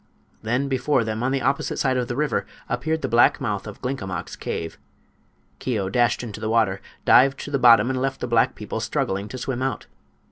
Then 0.41 0.67
before 0.67 1.03
them, 1.03 1.21
on 1.21 1.31
the 1.31 1.43
opposite 1.43 1.77
side 1.77 1.95
of 1.95 2.07
the 2.07 2.15
river, 2.15 2.47
appeared 2.67 3.03
the 3.03 3.07
black 3.07 3.39
mouth 3.39 3.67
of 3.67 3.83
Glinkomok's 3.83 4.35
cave. 4.35 4.79
Keo 5.59 5.89
dashed 5.89 6.23
into 6.23 6.39
the 6.39 6.49
water, 6.49 6.81
dived 7.05 7.39
to 7.41 7.51
the 7.51 7.59
bottom 7.59 7.87
and 7.91 8.01
left 8.01 8.19
the 8.19 8.25
black 8.27 8.55
people 8.55 8.79
struggling 8.79 9.27
to 9.27 9.37
swim 9.37 9.61
out. 9.61 9.85